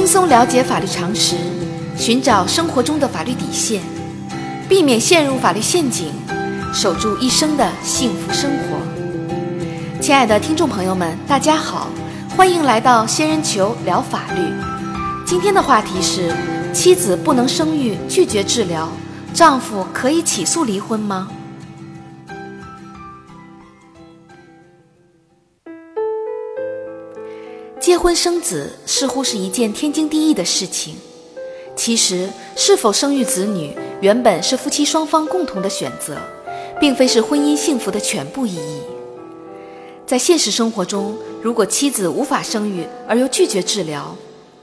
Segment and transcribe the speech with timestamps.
[0.00, 1.36] 轻松了解法律常识，
[1.94, 3.82] 寻找生活中的法律底线，
[4.66, 6.10] 避免陷入法律陷阱，
[6.72, 8.78] 守住一生的幸福生活。
[10.00, 11.88] 亲爱的听众朋友们，大家好，
[12.34, 14.40] 欢迎来到仙人球聊法律。
[15.26, 16.34] 今天的话题是：
[16.72, 18.88] 妻子不能生育，拒绝治疗，
[19.34, 21.28] 丈夫可以起诉离婚吗？
[27.90, 30.94] 结婚生子似乎是一件天经地义的事情，
[31.74, 36.16] 其实是否生育子女原本是夫妻双方共同的选择，
[36.78, 38.80] 并非是婚姻幸福的全部意义。
[40.06, 44.14] 在现实生活中，如果妻子无法生育而又拒绝治疗，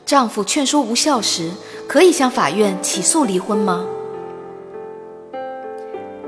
[0.05, 1.51] 丈夫劝说无效时，
[1.85, 3.85] 可以向法院起诉离婚吗？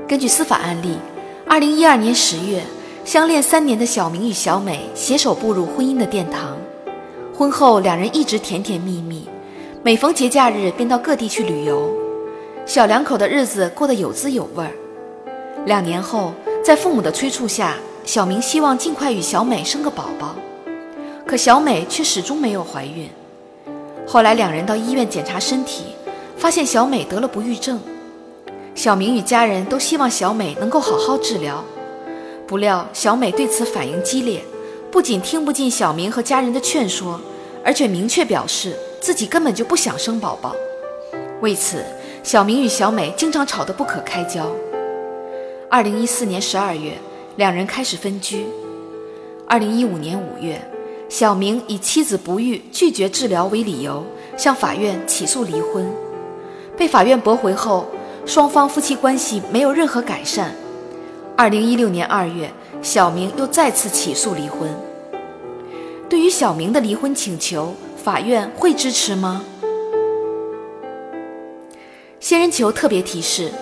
[0.06, 0.98] 根据司法案例，
[1.46, 2.62] 二零一二年十月，
[3.06, 6.58] 相恋三年的小明与小美携手步入婚姻的殿堂。
[7.40, 9.26] 婚后，两人一直甜甜蜜蜜，
[9.82, 11.90] 每逢节假日便到各地去旅游，
[12.66, 14.70] 小两口的日子过得有滋有味儿。
[15.64, 20.36] 两年后，在父母的催促下，小明希望尽快与小美生个宝宝，
[21.26, 23.08] 可小美却始终没有怀孕。
[24.06, 25.84] 后来，两人到医院检查身体，
[26.36, 27.80] 发现小美得了不育症。
[28.74, 31.64] 小明与家人都希望小美能够好好治疗，
[32.46, 34.42] 不料小美对此反应激烈，
[34.90, 37.18] 不仅听不进小明和家人的劝说。
[37.64, 40.54] 而且明确表示自己根本就不想生宝宝，
[41.40, 41.84] 为此，
[42.22, 44.50] 小明与小美经常吵得不可开交。
[45.68, 46.94] 二零一四年十二月，
[47.36, 48.46] 两人开始分居。
[49.46, 50.60] 二零一五年五月，
[51.08, 54.04] 小明以妻子不育、拒绝治疗为理由，
[54.36, 55.86] 向法院起诉离婚，
[56.76, 57.86] 被法院驳回后，
[58.26, 60.54] 双方夫妻关系没有任何改善。
[61.36, 62.50] 二零一六年二月，
[62.82, 64.68] 小明又再次起诉离婚。
[66.10, 67.72] 对于小明的离婚请求，
[68.02, 69.44] 法院会支持吗？
[72.18, 73.52] 仙人球特别提示：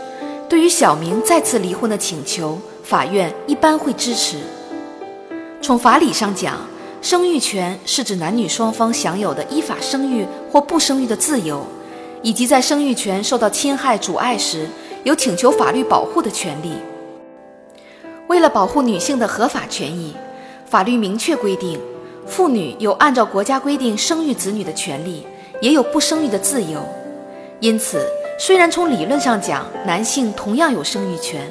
[0.49, 4.39] 对于小明再次离婚的请求，法院一般会支持。
[5.61, 6.56] 从法理上讲，
[7.03, 11.62] 生育权是指男女双方享有的依法生育或不生育的自由，
[12.23, 14.67] 以及在生育权受到侵害、阻碍时，
[15.05, 16.73] 有请求法律保护的权利。
[18.28, 20.17] 为了保护女性的合法权益，
[20.65, 21.78] 法律明确规定。
[22.28, 25.27] 妇女有按照国家规定生育子女的权利，
[25.61, 26.81] 也有不生育的自由。
[27.59, 28.06] 因此，
[28.39, 31.50] 虽然从理论上讲，男性同样有生育权，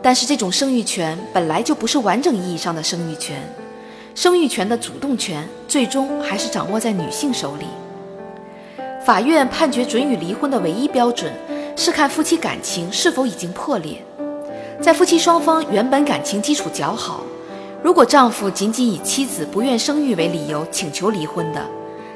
[0.00, 3.36] 但是这种生育权本来就不是完整意义上的生育权。
[4.14, 7.66] 生育权的主动权最终还是掌握在女性手里。
[9.04, 11.32] 法院判决准予离婚的唯一标准
[11.74, 14.00] 是看夫妻感情是否已经破裂。
[14.80, 17.22] 在夫妻双方原本感情基础较好。
[17.82, 21.60] 如果丈夫仅仅以妻子不愿生育为理由请求离婚的，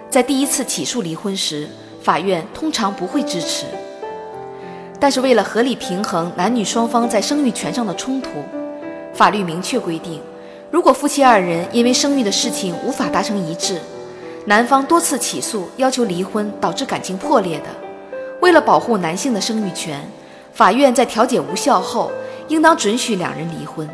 [0.08, 1.68] 在第一次起诉离婚时，
[2.00, 3.66] 法院通常不会支持。
[5.00, 8.30] 但是为了合理平衡男女双方在生育权上的冲突，
[9.12, 10.20] 法律明确规定，
[10.70, 13.80] 如果夫妻二人因为生育的事情无法达成一致，
[14.44, 17.66] 男方多次起诉要求离婚导致感情破裂的，
[18.40, 20.00] 为了保护男性的生育权，
[20.52, 22.12] 法院在调解无效后，
[22.46, 23.88] 应当准许两人离婚。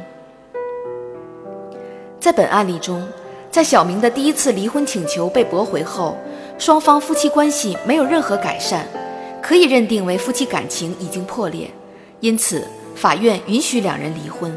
[2.23, 3.03] 在本案例中，
[3.51, 6.17] 在小明的第一次离婚请求被驳回后，
[6.57, 8.87] 双方夫妻关系没有任何改善，
[9.43, 11.69] 可以认定为夫妻感情已经破裂，
[12.21, 14.57] 因此法院允许两人离婚。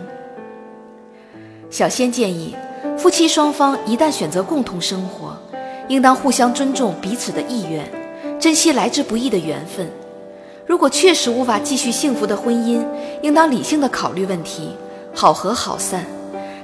[1.71, 2.55] 小仙建议，
[2.95, 5.35] 夫妻双方一旦选择共同生活，
[5.87, 7.83] 应当互相尊重彼此的意愿，
[8.39, 9.89] 珍惜来之不易的缘分。
[10.67, 12.85] 如果确实无法继续幸福的婚姻，
[13.23, 14.69] 应当理性的考虑问题，
[15.15, 16.05] 好合好散。